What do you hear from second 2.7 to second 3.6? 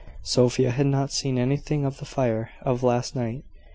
last night.